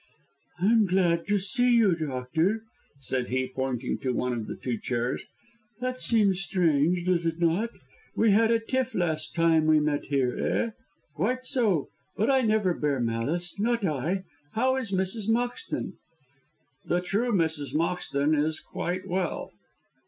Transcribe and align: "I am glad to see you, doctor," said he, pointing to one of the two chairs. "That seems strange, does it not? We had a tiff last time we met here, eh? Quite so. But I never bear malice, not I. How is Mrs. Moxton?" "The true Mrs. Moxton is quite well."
"I 0.59 0.65
am 0.65 0.87
glad 0.87 1.27
to 1.27 1.37
see 1.37 1.75
you, 1.75 1.93
doctor," 1.95 2.63
said 2.99 3.27
he, 3.27 3.51
pointing 3.53 3.99
to 3.99 4.13
one 4.15 4.33
of 4.33 4.47
the 4.47 4.55
two 4.55 4.79
chairs. 4.79 5.23
"That 5.79 6.01
seems 6.01 6.41
strange, 6.41 7.05
does 7.05 7.23
it 7.27 7.37
not? 7.39 7.69
We 8.15 8.31
had 8.31 8.49
a 8.49 8.57
tiff 8.57 8.95
last 8.95 9.35
time 9.35 9.67
we 9.67 9.79
met 9.79 10.05
here, 10.05 10.35
eh? 10.43 10.71
Quite 11.13 11.45
so. 11.45 11.89
But 12.17 12.31
I 12.31 12.41
never 12.41 12.73
bear 12.73 12.99
malice, 12.99 13.53
not 13.59 13.85
I. 13.85 14.23
How 14.53 14.75
is 14.75 14.91
Mrs. 14.91 15.29
Moxton?" 15.29 15.93
"The 16.83 17.01
true 17.01 17.31
Mrs. 17.31 17.75
Moxton 17.75 18.35
is 18.35 18.59
quite 18.59 19.07
well." 19.07 19.51